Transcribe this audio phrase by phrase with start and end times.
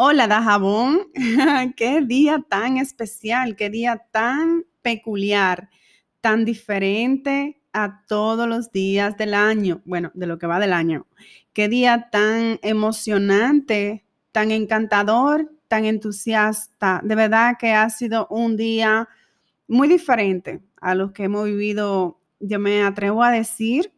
[0.00, 1.10] Hola, Dajabón.
[1.76, 5.70] qué día tan especial, qué día tan peculiar,
[6.20, 9.82] tan diferente a todos los días del año.
[9.84, 11.08] Bueno, de lo que va del año.
[11.52, 17.00] Qué día tan emocionante, tan encantador, tan entusiasta.
[17.02, 19.08] De verdad que ha sido un día
[19.66, 23.92] muy diferente a los que hemos vivido, yo me atrevo a decir,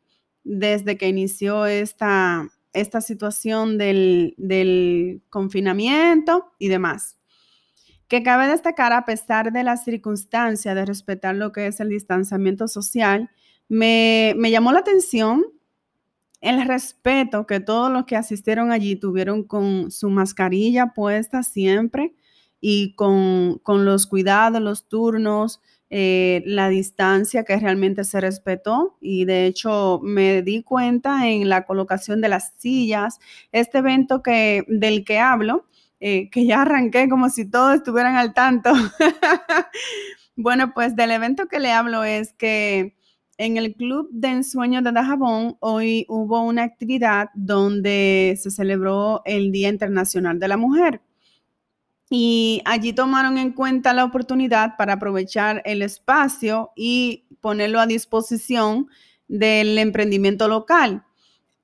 [0.44, 7.18] desde que inició esta esta situación del, confinamiento y demás.
[8.08, 12.68] Que cabe destacar, a pesar de la circunstancia de respetar lo que es el distanciamiento
[12.68, 13.30] social,
[13.68, 15.44] me, me llamó la atención
[16.40, 22.14] el respeto que todos los que asistieron allí tuvieron con su mascarilla puesta siempre
[22.60, 25.60] y con, con los cuidados, los turnos,
[25.92, 31.66] eh, la distancia que realmente se respetó y de hecho me di cuenta en la
[31.66, 33.18] colocación de las sillas,
[33.50, 35.66] este evento que, del que hablo,
[35.98, 38.70] eh, que ya arranqué como si todos estuvieran al tanto.
[40.36, 42.96] bueno, pues del evento que le hablo es que
[43.36, 49.50] en el Club de Ensueño de Dajabón hoy hubo una actividad donde se celebró el
[49.50, 51.00] Día Internacional de la Mujer
[52.12, 58.88] y allí tomaron en cuenta la oportunidad para aprovechar el espacio y ponerlo a disposición
[59.28, 61.04] del emprendimiento local.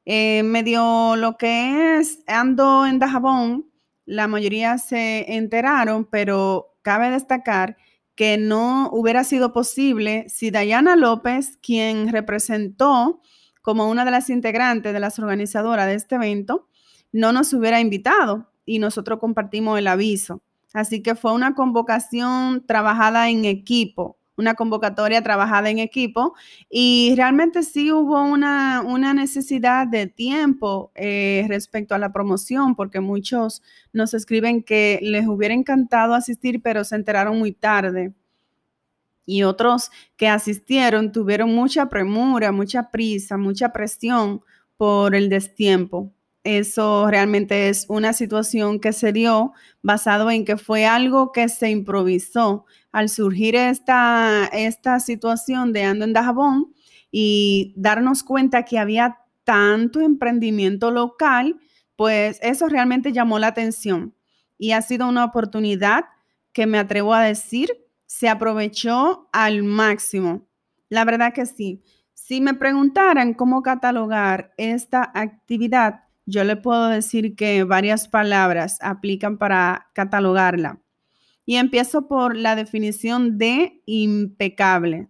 [0.05, 3.67] Eh, medio lo que es Ando en Dajabón,
[4.05, 7.77] la mayoría se enteraron, pero cabe destacar
[8.14, 13.20] que no hubiera sido posible si Dayana López, quien representó
[13.62, 16.69] como una de las integrantes de las organizadoras de este evento,
[17.11, 20.42] no nos hubiera invitado y nosotros compartimos el aviso.
[20.75, 26.34] Así que fue una convocación trabajada en equipo, una convocatoria trabajada en equipo
[26.69, 28.83] y realmente sí hubo una,
[29.14, 33.62] necesidad de tiempo eh, respecto a la promoción porque muchos
[33.95, 38.12] nos escriben que les hubiera encantado asistir pero se enteraron muy tarde
[39.25, 44.42] y otros que asistieron tuvieron mucha premura, mucha prisa, mucha presión
[44.77, 46.12] por el destiempo
[46.46, 49.52] eso realmente es una situación que se dio
[49.83, 56.05] basado en que fue algo que se improvisó al surgir esta, esta situación de Ando
[56.05, 56.73] en Dajabón
[57.11, 61.58] y darnos cuenta que había tanto emprendimiento local,
[61.96, 64.14] pues eso realmente llamó la atención
[64.56, 66.05] y ha sido una oportunidad
[66.52, 67.70] que me atrevo a decir
[68.06, 70.48] se aprovechó al máximo.
[70.89, 71.83] La verdad que sí.
[72.14, 79.39] Si me preguntaran cómo catalogar esta actividad, yo le puedo decir que varias palabras aplican
[79.39, 80.81] para catalogarla.
[81.45, 85.09] Y empiezo por la definición de impecable.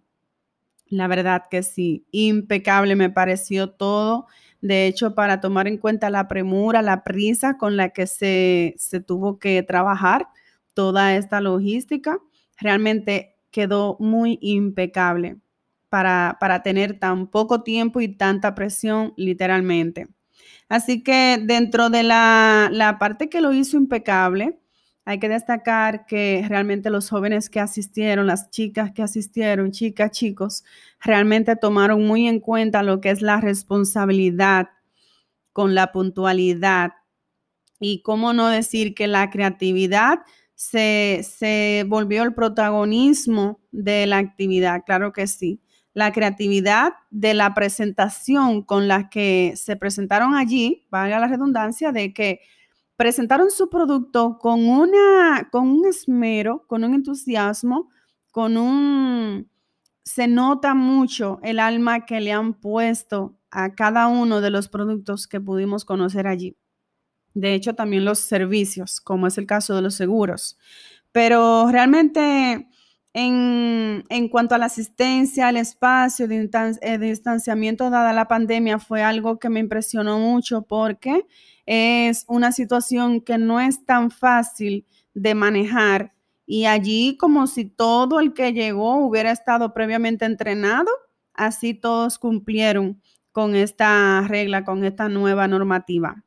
[0.89, 4.27] La verdad que sí, impecable me pareció todo.
[4.61, 9.01] De hecho, para tomar en cuenta la premura, la prisa con la que se, se
[9.01, 10.29] tuvo que trabajar
[10.75, 12.19] toda esta logística,
[12.59, 15.39] realmente quedó muy impecable
[15.89, 20.09] para, para tener tan poco tiempo y tanta presión literalmente.
[20.69, 24.59] Así que dentro de la, parte que lo hizo impecable,
[25.05, 30.65] hay que destacar que realmente los jóvenes que asistieron, las chicas que asistieron, chicas, chicos,
[31.01, 34.71] realmente tomaron muy en cuenta lo que es la responsabilidad
[35.53, 36.93] con la puntualidad.
[37.79, 40.21] Y cómo no decir que la creatividad
[40.55, 45.61] se, se volvió el protagonismo de la actividad, claro que sí
[45.97, 52.13] la creatividad de la presentación con la que se presentaron allí, valga la redundancia, de
[52.13, 52.41] que
[52.97, 57.89] presentaron su producto con, una, con un esmero, con un entusiasmo,
[58.31, 59.51] con un...
[60.05, 65.27] Se nota mucho el alma que le han puesto a cada uno de los productos
[65.27, 66.59] que pudimos conocer allí.
[67.33, 70.59] De hecho, también los servicios, como es el caso de los seguros.
[71.11, 72.69] Pero realmente
[73.19, 76.51] en, cuanto a la asistencia, al espacio de,
[76.83, 81.27] eh, distanciamiento dada la pandemia, fue algo que me impresionó mucho porque
[81.65, 86.13] es una situación que no es tan fácil de manejar.
[86.45, 90.91] Y allí, como si todo el que llegó hubiera estado previamente entrenado,
[91.33, 93.01] así todos cumplieron
[93.33, 96.26] con esta regla, con esta nueva normativa.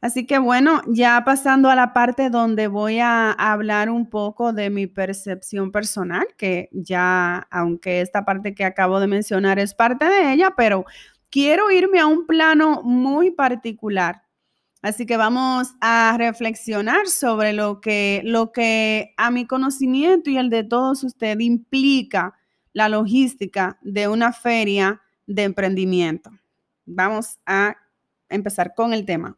[0.00, 4.70] Así que bueno, ya pasando a la parte donde voy a hablar un poco de
[4.70, 10.32] mi percepción personal, que ya, aunque esta parte que acabo de mencionar es parte de
[10.32, 10.84] ella, pero
[11.30, 14.22] quiero irme a un plano muy particular.
[14.82, 20.48] Así que vamos a reflexionar sobre lo que, lo que a mi conocimiento y el
[20.48, 22.34] de todos ustedes implica
[22.72, 26.30] la logística de una feria de emprendimiento.
[26.86, 27.76] Vamos a
[28.30, 29.36] empezar con el tema.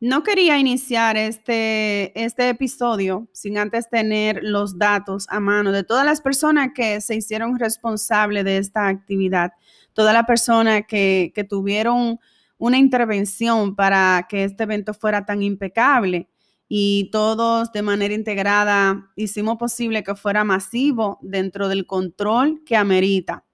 [0.00, 6.06] No quería iniciar este, este, episodio sin antes tener los datos a mano de todas
[6.06, 9.52] las personas que se hicieron responsables de esta actividad,
[9.92, 12.20] todas las personas que, que tuvieron
[12.58, 16.28] una intervención para que este evento fuera tan impecable
[16.68, 23.44] y todos de manera integrada hicimos posible que fuera masivo dentro del control que amerita.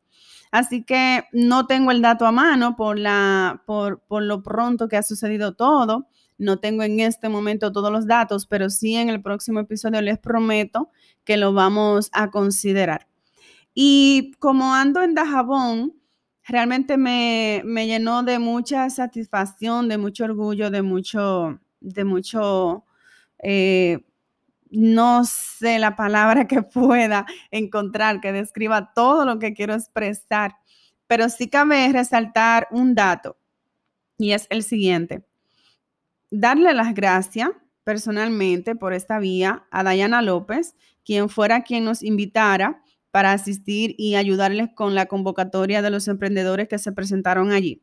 [0.51, 4.97] Así que no tengo el dato a mano por, la, por, por lo pronto que
[4.97, 6.09] ha sucedido todo.
[6.39, 10.19] No tengo en este momento todos los datos, pero sí en el próximo episodio les
[10.19, 10.91] prometo
[11.25, 13.09] que lo vamos a considerar.
[13.75, 15.95] Y como ando en Dajabón,
[16.47, 22.85] realmente me, llenó de mucha satisfacción, de mucho orgullo, de mucho, de mucho,
[23.45, 24.05] eh,
[24.71, 30.57] no sé la palabra que pueda encontrar que describa todo lo que quiero expresar,
[31.07, 33.37] pero sí cabe resaltar un dato
[34.19, 35.25] y es el siguiente.
[36.31, 37.51] Darle las gracias
[37.85, 40.75] personalmente por esta vía a Dayana López,
[41.05, 46.67] quien fuera quien nos invitara para asistir y ayudarles con la convocatoria de los emprendedores
[46.67, 47.83] que se presentaron allí.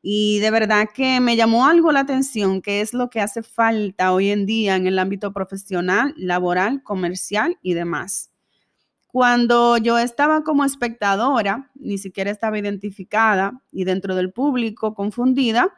[0.00, 4.12] Y de verdad que me llamó algo la atención, que es lo que hace falta
[4.12, 8.30] hoy en día en el ámbito profesional, laboral, comercial y demás.
[9.08, 15.74] Cuando yo estaba como espectadora, ni siquiera estaba identificada y dentro del público confundida,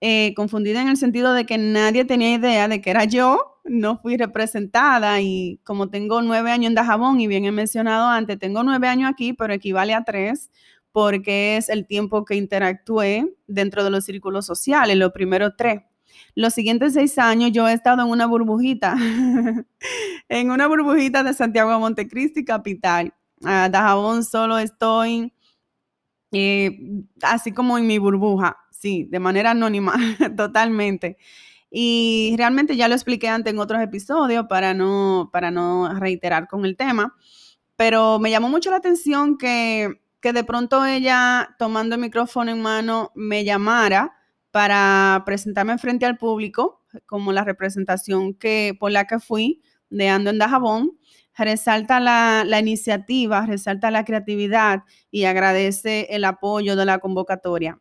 [0.00, 3.98] eh, confundida en el sentido de que nadie tenía idea de que era yo no
[3.98, 8.62] fui representada y como tengo nueve años en Dajabón y bien he mencionado antes, tengo
[8.62, 10.50] nueve años aquí, pero equivale a tres
[10.96, 15.82] porque es el tiempo que interactué dentro de los círculos sociales, los primeros tres.
[16.34, 18.96] Los siguientes seis años yo he estado en una burbujita,
[20.30, 23.12] en una burbujita de Santiago de Montecristi, capital.
[23.44, 25.34] A Dajabón solo estoy
[26.32, 26.80] eh,
[27.20, 29.92] así como en mi burbuja, sí, de manera anónima,
[30.34, 31.18] totalmente.
[31.70, 36.64] Y realmente ya lo expliqué antes en otros episodios para no, para no reiterar con
[36.64, 37.14] el tema,
[37.76, 42.62] pero me llamó mucho la atención que, que de pronto ella, tomando el micrófono en
[42.62, 44.16] mano, me llamara
[44.50, 50.30] para presentarme frente al público, como la representación que, por la que fui de Ando
[50.30, 50.98] en Dajabón,
[51.36, 57.78] resalta la, la, iniciativa, resalta la creatividad y agradece el apoyo de la convocatoria.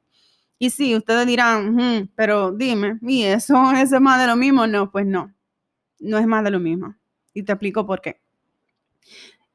[0.58, 4.68] Y sí, ustedes dirán, pero dime, ¿y eso, es más de lo mismo?
[4.68, 5.34] No, pues no,
[6.00, 6.96] no es más de lo mismo.
[7.34, 8.22] Y te explico por qué.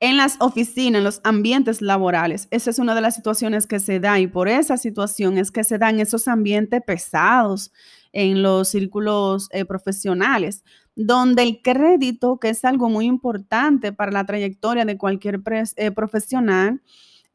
[0.03, 4.01] En las oficinas, en los ambientes laborales, esa es una de las situaciones que se
[4.01, 7.71] da y por esa situación es que se dan esos ambientes pesados
[8.13, 10.65] en los círculos eh, profesionales,
[10.97, 15.43] donde el crédito, que es algo muy importante para la trayectoria de cualquier
[15.77, 16.81] eh, profesional,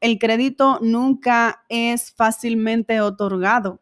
[0.01, 3.79] el crédito nunca es fácilmente otorgado.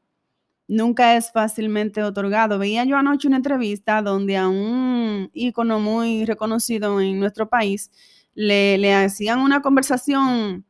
[0.68, 2.58] Nunca es fácilmente otorgado.
[2.60, 7.92] Veía yo anoche una entrevista donde a un ícono muy reconocido en nuestro país
[8.36, 10.66] le, hacían una conversación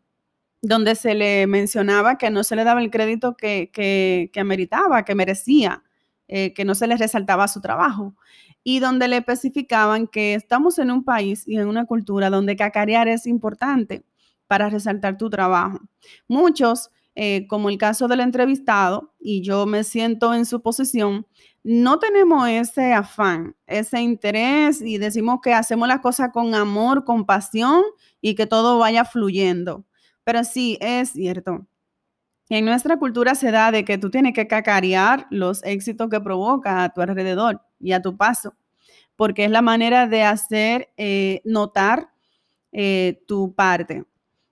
[0.62, 5.04] donde se le mencionaba que no se le daba el crédito que, que, que ameritaba,
[5.04, 5.84] que merecía,
[6.28, 8.16] eh, que no se le resaltaba su trabajo
[8.64, 13.08] y donde le especificaban que estamos en un país y en una cultura donde cacarear
[13.08, 14.06] es importante
[14.48, 15.80] para resaltar tu trabajo.
[16.28, 21.28] Muchos, eh, como el caso del entrevistado, y yo me siento en su posición,
[21.64, 27.26] no tenemos ese afán, ese interés y decimos que hacemos las cosas con amor, con
[27.26, 27.84] pasión
[28.22, 29.86] y que todo vaya fluyendo.
[30.24, 31.66] Pero sí, es cierto.
[32.50, 36.84] En nuestra cultura se da de que tú tienes que cacarear los éxitos que provoca
[36.84, 38.56] a tu alrededor y a tu paso,
[39.16, 42.10] porque es la manera de hacer eh, notar
[42.72, 44.06] eh, tu parte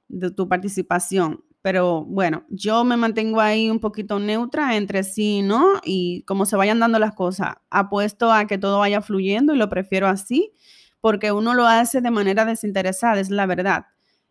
[0.08, 1.44] de tu participación.
[1.62, 6.46] Pero bueno, yo me mantengo ahí un poquito neutra entre sí y no, y como
[6.46, 10.54] se vayan dando las cosas, apuesto a que todo vaya fluyendo y lo prefiero así,
[11.02, 13.86] porque uno lo hace de manera desinteresada, es la verdad,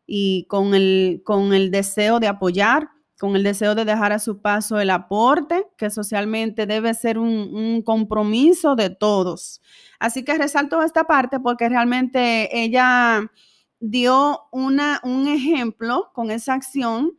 [0.07, 2.89] y con el, con el deseo de apoyar,
[3.21, 7.55] con el deseo de dejar a su paso el aporte, que socialmente debe ser un,
[7.55, 9.61] un compromiso de todos.
[10.01, 13.31] Así que resalto esta parte porque realmente ella
[13.81, 17.17] dio una, un ejemplo con esa acción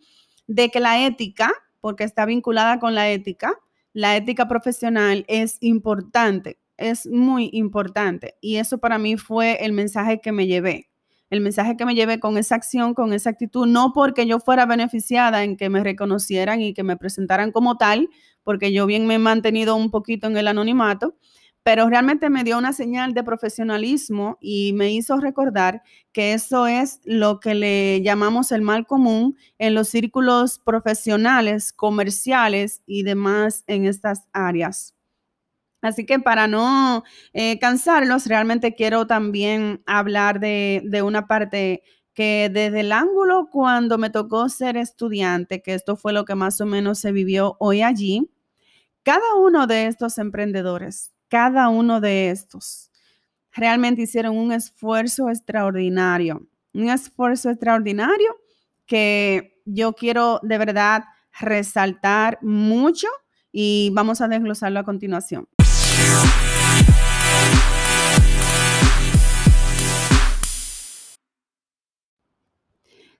[0.47, 3.53] de que la ética, porque está vinculada con la ética,
[3.93, 8.35] la ética profesional es importante, es muy importante.
[8.39, 10.89] Y eso para mí fue el mensaje que me llevé.
[11.29, 14.65] El mensaje que me llevé con esa acción, con esa actitud, no porque yo fuera
[14.65, 18.09] beneficiada en que me reconocieran y que me presentaran como tal,
[18.43, 21.15] porque yo bien me he mantenido un poquito en el anonimato,
[21.63, 27.01] pero realmente me dio una señal de profesionalismo y me hizo recordar que eso es
[27.03, 33.85] lo que le llamamos el mal común en los círculos profesionales, comerciales y demás en
[33.85, 34.95] estas áreas.
[35.81, 37.03] Así que para no
[37.33, 43.97] eh, cansarlos, realmente quiero también hablar de, de una parte que desde el ángulo cuando
[43.97, 47.81] me tocó ser estudiante, que esto fue lo que más o menos se vivió hoy
[47.81, 48.29] allí,
[49.03, 52.91] cada uno de estos emprendedores, cada uno de estos,
[53.53, 58.35] realmente hicieron un esfuerzo extraordinario, un esfuerzo extraordinario
[58.85, 61.05] que yo quiero de verdad
[61.39, 63.07] resaltar mucho
[63.49, 65.47] y vamos a desglosarlo a continuación.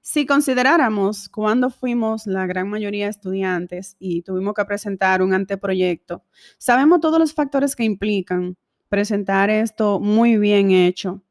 [0.04, 6.24] Si consideráramos cuando fuimos la gran mayoría estudiantes y tuvimos que presentar un anteproyecto,
[6.58, 8.58] sabemos todos los factores que implican
[8.90, 11.24] presentar esto muy bien hecho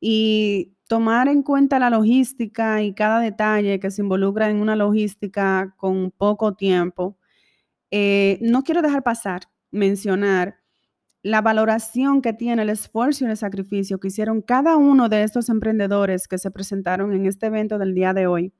[0.00, 5.74] y tomar en cuenta la logística y cada detalle que se involucra en una logística
[5.76, 7.16] con poco tiempo.
[7.92, 10.58] Eh, no quiero dejar pasar mencionar
[11.26, 15.48] la valoración que tiene el esfuerzo y el sacrificio que hicieron cada uno de estos
[15.48, 18.52] emprendedores que se presentaron en este evento del día de hoy.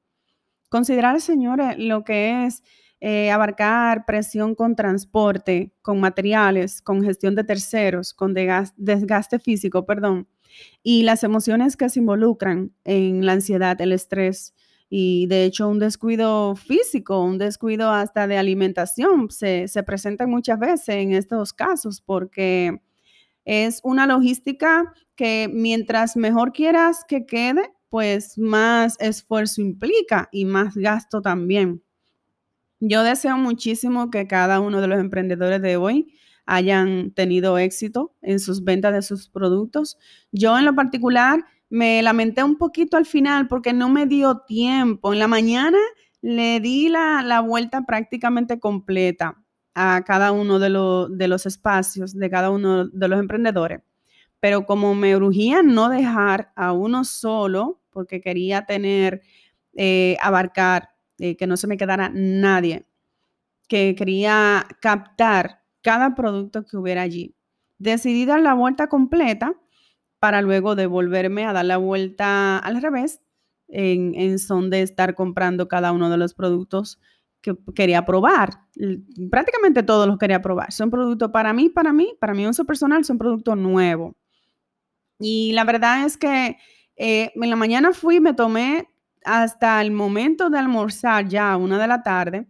[0.68, 2.64] Considerar, señores, lo que es
[3.00, 10.26] eh, abarcar presión con transporte, con materiales, con gestión de terceros, con desgaste físico, perdón,
[10.82, 14.56] y las emociones que se involucran en la ansiedad, el estrés,
[14.88, 20.58] y de hecho un descuido físico, un descuido hasta de alimentación se, se presenta muchas
[20.58, 22.80] veces en estos casos porque
[23.44, 30.76] es una logística que mientras mejor quieras que quede, pues más esfuerzo implica y más
[30.76, 31.82] gasto también.
[32.80, 36.12] Yo deseo muchísimo que cada uno de los emprendedores de hoy
[36.44, 39.98] hayan tenido éxito en sus ventas de sus productos.
[40.30, 45.12] Yo en lo particular me lamenté un poquito al final porque no me dio tiempo.
[45.12, 45.78] En la mañana
[46.20, 49.42] le di la, vuelta prácticamente completa
[49.74, 50.70] a cada uno de,
[51.10, 53.80] de los espacios de cada uno de los emprendedores.
[54.40, 59.22] Pero como me urgía no dejar a uno solo, porque quería tener,
[59.74, 62.86] eh, abarcar, eh, que no se me quedara nadie,
[63.68, 67.34] que quería captar cada producto que hubiera allí.
[67.78, 69.54] Decidí dar la vuelta completa
[70.18, 73.20] para luego devolverme a dar la vuelta al revés
[73.68, 77.00] en, son de estar comprando cada uno de los productos
[77.40, 78.62] que quería probar.
[79.30, 80.72] Prácticamente todos los quería probar.
[80.72, 84.14] Son productos para mí, para mí, para mi uso personal, son productos nuevos.
[85.18, 86.56] Y la verdad es que
[86.96, 88.88] eh, en la mañana fui, me tomé
[89.24, 92.46] hasta el momento de almorzar ya a una de la tarde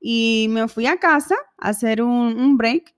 [0.00, 2.94] y me fui a casa a hacer un break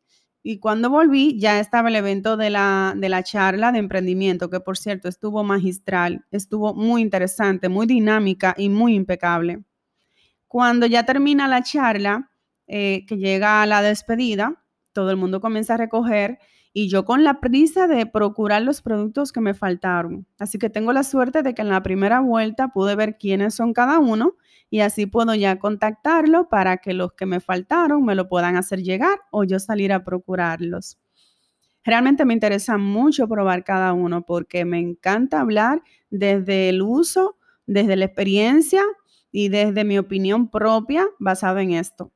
[0.46, 4.60] y cuando volví, ya estaba el evento de la, de la charla de emprendimiento, que
[4.60, 9.64] por cierto estuvo magistral, estuvo muy interesante, muy dinámica y muy impecable.
[10.46, 12.30] Cuando ya termina la charla,
[12.66, 16.38] eh, que llega a la despedida, todo el mundo comienza a recoger
[16.74, 20.26] y yo con la prisa de procurar los productos que me faltaron.
[20.38, 23.72] Así que tengo la suerte de que en la primera vuelta pude ver quiénes son
[23.72, 24.36] cada uno
[24.70, 28.82] y así puedo ya contactarlo para que los que me faltaron me lo puedan hacer
[28.82, 30.98] llegar o yo salir a procurarlos.
[31.84, 37.96] Realmente me interesa mucho probar cada uno porque me encanta hablar desde el uso, desde
[37.96, 38.82] la experiencia
[39.30, 42.10] y desde mi opinión propia basada en esto.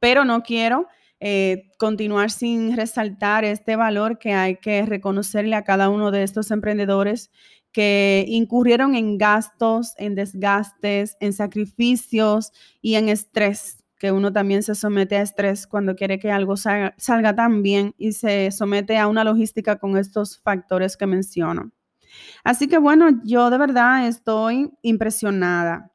[0.00, 0.86] Pero no quiero
[1.20, 6.50] eh, continuar sin resaltar este valor que hay que reconocerle a cada uno de estos
[6.50, 7.30] emprendedores
[7.74, 14.76] que incurrieron en gastos, en desgastes, en sacrificios y en estrés, que uno también se
[14.76, 19.24] somete a estrés cuando quiere que algo salga, tan bien y se somete a una
[19.24, 21.72] logística con estos factores que menciono.
[22.44, 25.90] Así que bueno, yo de verdad estoy impresionada.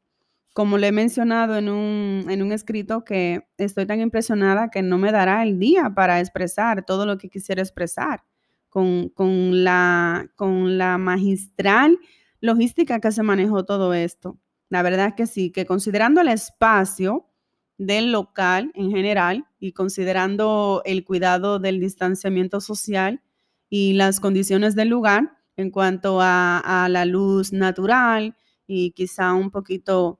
[0.53, 4.97] Como le he mencionado en un, en un escrito, que estoy tan impresionada que no
[4.97, 8.23] me dará el día para expresar todo lo que quisiera expresar
[8.69, 9.11] con,
[9.63, 11.99] la, con la magistral
[12.41, 14.39] logística que se manejó todo esto.
[14.69, 17.27] La verdad es que sí, que considerando el espacio
[17.77, 23.21] del local en general y considerando el cuidado del distanciamiento social
[23.69, 28.35] y las condiciones del lugar en cuanto a la luz natural
[28.67, 30.19] y quizá un poquito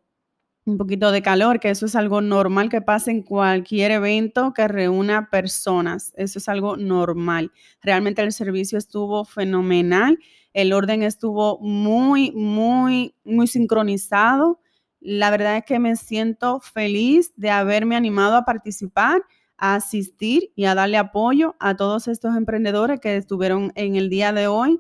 [0.70, 4.68] un poquito de calor, que eso es algo normal que pasa en cualquier evento que
[4.68, 6.14] reúna personas.
[6.16, 7.52] Eso es algo normal.
[7.82, 10.20] Realmente el servicio estuvo fenomenal.
[10.54, 14.60] El orden estuvo muy, muy, muy sincronizado.
[15.00, 19.22] La verdad es que me siento feliz de haberme animado a participar,
[19.58, 24.32] a asistir y a darle apoyo a todos estos emprendedores que estuvieron en el día
[24.34, 24.80] de hoy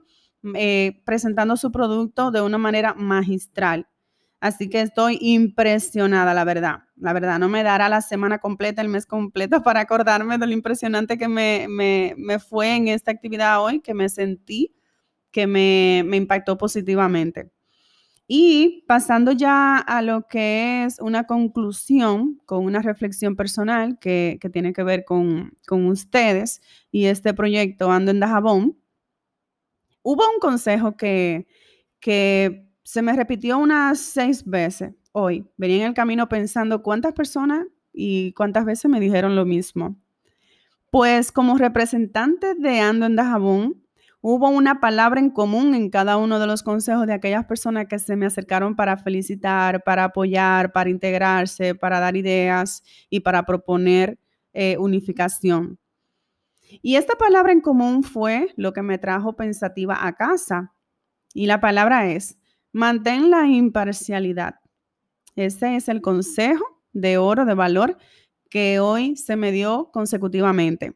[0.55, 3.87] eh, presentando su producto de una manera magistral.
[4.39, 6.83] Así que estoy impresionada, la verdad.
[6.95, 10.53] La verdad, no me dará la semana completa, el mes completo para acordarme de lo
[10.53, 14.73] impresionante que me, fue en esta actividad hoy, que me sentí,
[15.31, 17.51] que me, impactó positivamente.
[18.27, 24.71] Y pasando ya a lo que es una conclusión con una reflexión personal que, tiene
[24.71, 28.77] que ver con, ustedes y este proyecto Ando en Dajabón,
[30.03, 31.47] hubo un consejo que,
[31.99, 35.47] que se me repitió unas seis veces hoy.
[35.57, 39.95] Venía en el camino pensando cuántas personas y cuántas veces me dijeron lo mismo.
[40.89, 43.85] Pues como representante de Ando en Dajabón,
[44.21, 47.99] hubo una palabra en común en cada uno de los consejos de aquellas personas que
[47.99, 54.17] se me acercaron para felicitar, para apoyar, para integrarse, para dar ideas y para proponer
[54.51, 55.77] eh, unificación.
[56.81, 60.73] Y esta palabra en común fue lo que me trajo pensativa a casa.
[61.35, 62.39] Y la palabra es
[62.71, 64.55] Mantén la imparcialidad.
[65.35, 67.97] Ese es el consejo de oro, de valor,
[68.49, 70.95] que hoy se me dio consecutivamente.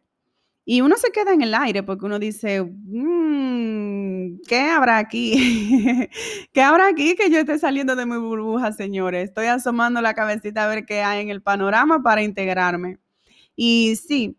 [0.66, 5.34] Y uno se queda en el aire porque uno dice, mm, ¿qué habrá aquí?
[6.54, 9.26] ¿Qué habrá aquí que yo esté saliendo de mi burbuja, señores?
[9.30, 13.00] Estoy asomando la cabecita a ver qué hay en el panorama para integrarme.
[13.56, 14.38] Y sí,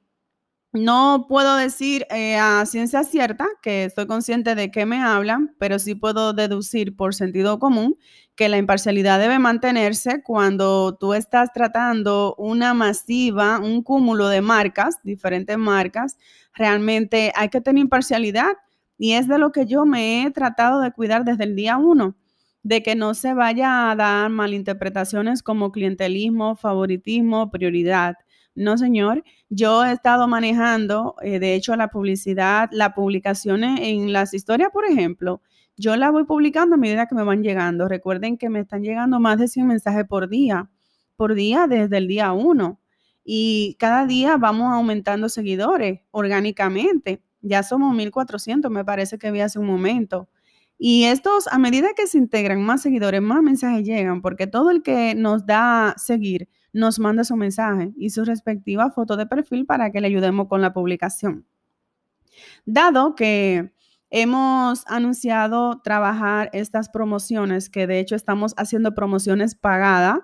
[0.75, 5.79] no puedo decir eh, a ciencia cierta que estoy consciente de qué me hablan, pero
[5.79, 7.97] sí puedo deducir por sentido común
[8.35, 14.97] que la imparcialidad debe mantenerse cuando tú estás tratando una masiva, un cúmulo de marcas,
[15.05, 16.19] diferentes marcas.
[16.53, 18.55] Realmente hay que tener imparcialidad
[18.99, 22.17] y es de lo que yo me he tratado de cuidar desde el día uno,
[22.65, 28.17] de que no se vaya a dar malinterpretaciones como clientelismo, favoritismo, prioridad.
[28.55, 29.25] No, señor.
[29.49, 34.85] Yo he estado manejando, eh, de hecho, la publicidad, las publicaciones en las historias, por
[34.87, 35.43] ejemplo,
[35.77, 37.89] yo las voy publicando a medida que me van llegando.
[37.89, 40.71] Recuerden que me están llegando más de 100 mensajes por día,
[41.17, 42.81] por día desde el día 1.
[43.25, 47.23] Y cada día vamos aumentando seguidores orgánicamente.
[47.41, 50.29] Ya somos 1400, me parece que vi hace un momento.
[50.79, 54.83] Y estos, a medida que se integran más seguidores, más mensajes llegan, porque todo el
[54.83, 59.91] que nos da seguir nos manda su mensaje y su respectiva foto de perfil para
[59.91, 61.47] que le ayudemos con la publicación.
[62.67, 63.73] Dado que
[64.11, 70.19] hemos anunciado trabajar estas promociones, que de hecho estamos haciendo promociones pagadas,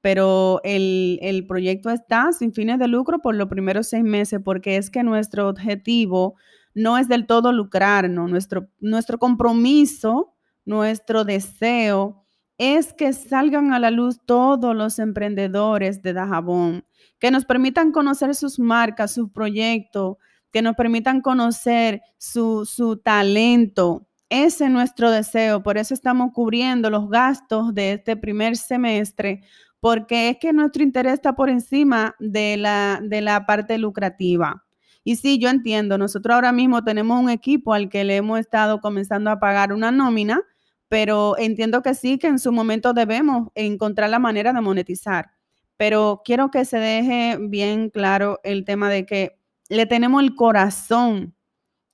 [0.00, 4.76] pero el, el, proyecto está sin fines de lucro por los primeros seis meses, porque
[4.76, 6.36] es que nuestro objetivo
[6.72, 12.25] no es del todo lucrarnos, nuestro, nuestro compromiso, nuestro deseo
[12.58, 16.84] es que salgan a la luz todos los emprendedores de Dajabón,
[17.18, 20.18] que nos permitan conocer sus marcas, su proyecto,
[20.50, 24.06] que nos permitan conocer su, su talento.
[24.28, 29.42] Ese es nuestro deseo, por eso estamos cubriendo los gastos de este primer semestre,
[29.80, 34.64] porque es que nuestro interés está por encima de la, de la parte lucrativa.
[35.04, 38.80] Y sí, yo entiendo, nosotros ahora mismo tenemos un equipo al que le hemos estado
[38.80, 40.42] comenzando a pagar una nómina,
[40.88, 45.32] pero entiendo que sí, que en su momento debemos encontrar la manera de monetizar.
[45.76, 51.34] Pero quiero que se deje bien claro el tema de que le tenemos el corazón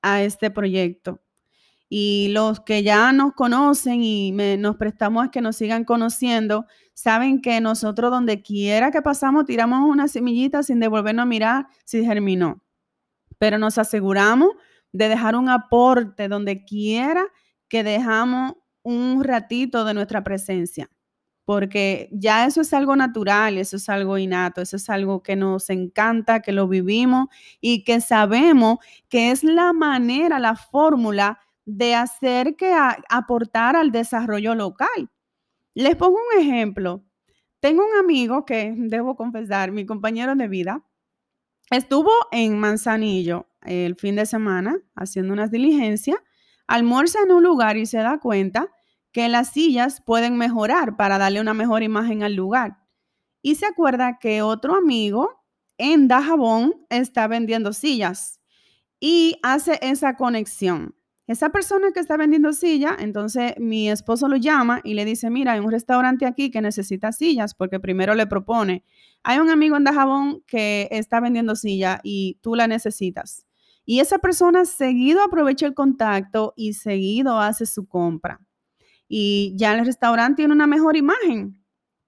[0.02, 1.20] a este proyecto.
[1.88, 7.42] Y los que ya nos conocen y nos prestamos a que nos sigan conociendo, saben
[7.42, 12.62] que nosotros donde quiera que pasamos tiramos una semillita sin devolvernos a mirar si germinó.
[13.38, 14.50] Pero nos aseguramos
[14.92, 17.26] de dejar un aporte donde quiera
[17.68, 20.90] que dejamos un ratito de nuestra presencia,
[21.44, 25.70] porque ya eso es algo natural, eso es algo innato, eso es algo que nos
[25.70, 27.28] encanta, que lo vivimos
[27.60, 32.74] y que sabemos que es la manera, la fórmula de hacer que
[33.08, 35.10] aportar al desarrollo local.
[35.74, 37.04] Les pongo un ejemplo.
[37.60, 40.84] Tengo un amigo que, debo confesar, mi compañero de vida,
[41.70, 46.18] estuvo en Manzanillo el fin de semana haciendo unas diligencias
[46.72, 48.70] almuerza en un lugar y se da cuenta
[49.12, 52.78] que las sillas pueden mejorar para darle una mejor imagen al lugar.
[53.42, 55.44] Y se acuerda que otro amigo
[55.76, 58.40] en Dajabón está vendiendo sillas
[59.00, 60.94] y hace esa conexión.
[61.26, 65.52] Esa persona que está vendiendo sillas, entonces mi esposo lo llama y le dice, mira,
[65.52, 68.82] hay un restaurante aquí que necesita sillas, porque primero le propone,
[69.22, 73.46] hay un amigo en Dajabón que está vendiendo silla y tú la necesitas.
[73.84, 78.40] Y esa persona seguido aprovecha el contacto y seguido hace su compra.
[79.08, 81.62] Y ya el restaurante tiene una mejor imagen.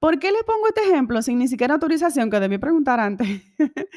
[0.05, 3.27] ¿Por qué les pongo este ejemplo sin ni siquiera autorización que debí preguntar antes?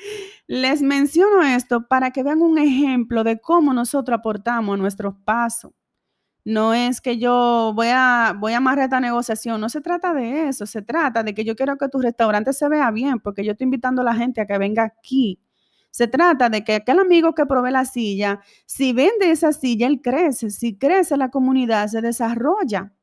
[0.48, 5.74] les menciono esto para que vean un ejemplo de cómo nosotros aportamos nuestros pasos.
[6.46, 10.50] no es que yo voy a, voy a amarrar esta negociación, no se trata de
[10.50, 13.52] eso, se trata de que yo quiero que tu restaurante se vea bien, porque yo
[13.54, 15.42] estoy invitando a la gente a que venga aquí.
[15.98, 20.00] Se trata de que aquel amigo que provee la silla, si vende esa silla, él
[20.00, 22.94] crece, si crece la comunidad, se desarrolla.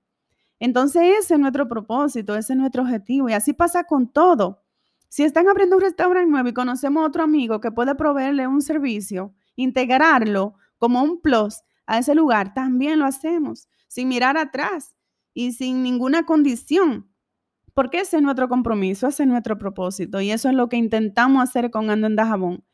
[0.61, 4.62] Entonces ese es nuestro propósito, ese es nuestro objetivo y así pasa con todo.
[5.09, 8.62] Si están abriendo un restaurante nuevo y conocemos a otro amigo que puede proveerle un
[8.62, 14.94] servicio, integrarlo como un plus, a ese lugar, también lo hacemos, sin mirar atrás
[15.33, 17.11] y sin ninguna condición.
[17.74, 21.42] Porque ese es nuestro compromiso, ese es nuestro propósito y eso es lo que intentamos
[21.42, 22.64] hacer con Ando en Dajabón.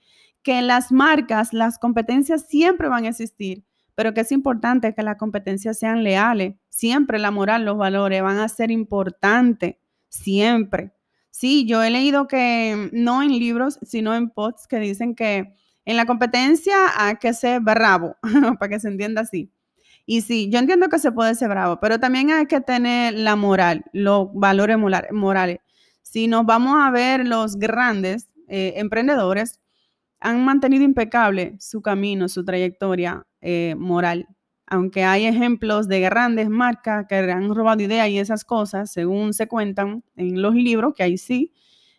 [0.42, 5.16] Que las marcas, las competencias siempre van a existir, pero que es importante que las
[5.16, 6.55] competencias sean leales.
[6.68, 9.76] Siempre la moral, los valores van a ser importantes,
[10.09, 10.92] siempre.
[11.31, 15.96] Sí, yo he leído que no en libros, sino en posts que dicen que en
[15.96, 18.16] la competencia hay que ser bravo,
[18.59, 19.53] para que se entienda así.
[20.07, 23.37] Y sí, yo entiendo que se puede ser bravo, pero también hay que tener la
[23.37, 24.76] moral, los valores
[25.12, 25.59] morales.
[26.03, 29.61] Si nos vamos a ver, los grandes eh, emprendedores
[30.20, 34.26] han mantenido impecable su camino, su trayectoria eh, moral.
[34.66, 39.48] Aunque hay ejemplos de grandes marcas que han robado ideas y esas cosas, según se
[39.48, 41.52] cuentan en los libros, que ahí sí,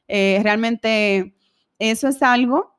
[0.07, 1.35] eh, realmente
[1.79, 2.77] eso es algo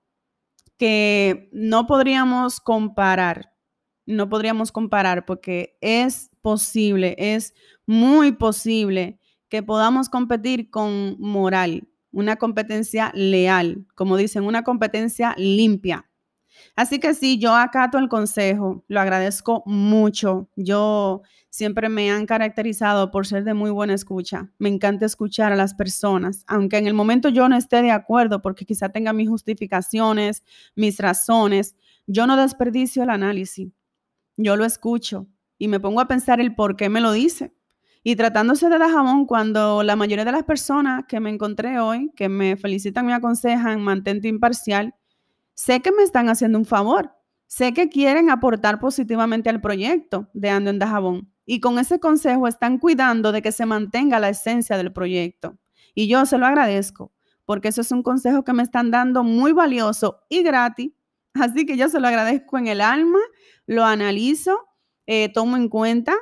[0.79, 3.53] que no podríamos comparar,
[4.07, 7.55] no podríamos comparar porque es posible, es
[7.87, 16.09] muy posible que podamos competir con moral, una competencia leal, como dicen, una competencia limpia.
[16.77, 20.49] Así que sí, yo acato el consejo, lo agradezco mucho.
[20.57, 24.51] Yo siempre me han caracterizado por ser de muy buena escucha.
[24.59, 28.41] Me encanta escuchar a las personas, aunque en el momento yo no esté de acuerdo
[28.43, 30.43] porque quizá tenga mis justificaciones,
[30.75, 33.71] mis razones, yo no desperdicio el análisis.
[34.37, 35.27] Yo lo escucho
[35.59, 37.53] y me pongo a pensar el por qué me lo dice.
[38.05, 42.29] Y tratándose de Dajamón, cuando la mayoría de las personas que me encontré hoy, que
[42.29, 44.95] me felicitan, me aconsejan, mantente imparcial,
[45.55, 47.13] sé que me están haciendo un favor.
[47.47, 52.49] Sé que quieren aportar positivamente al proyecto de Ando en Dajabón y con ese consejo
[52.49, 55.59] están cuidando de que se mantenga la esencia del proyecto.
[55.95, 57.13] Y yo se lo agradezco,
[57.45, 60.93] porque eso es un consejo que me están dando muy valioso y gratis.
[61.35, 63.19] Así que yo se lo agradezco en el alma,
[63.67, 64.59] lo analizo,
[65.07, 66.15] eh, tomo en cuenta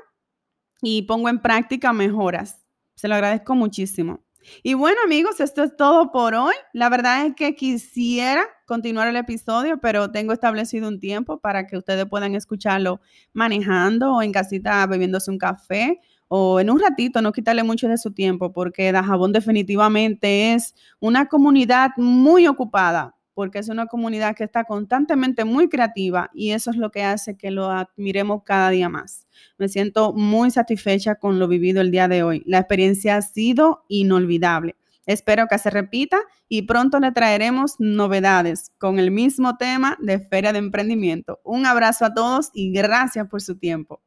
[0.83, 2.64] y pongo en práctica mejoras.
[2.95, 4.21] Se lo agradezco muchísimo.
[4.62, 6.55] Y bueno, amigos, esto es todo por hoy.
[6.73, 11.77] La verdad es que quisiera continuar el episodio, pero tengo establecido un tiempo para que
[11.77, 13.01] ustedes puedan escucharlo
[13.33, 17.99] manejando o en casita bebiéndose un café o en un ratito, no quitarle mucho de
[17.99, 24.45] su tiempo, porque Dajabón definitivamente es una comunidad muy ocupada, porque es una comunidad que
[24.45, 28.88] está constantemente muy creativa y eso es lo que hace que lo admiremos cada día
[28.88, 29.27] más.
[29.59, 32.43] Me siento muy satisfecha con lo vivido el día de hoy.
[32.47, 34.77] La experiencia ha sido inolvidable.
[35.07, 40.53] Espero que se repita y pronto le traeremos novedades con el mismo tema de Feria
[40.53, 41.40] de Emprendimiento.
[41.43, 44.01] Un abrazo a todos y gracias por su tiempo.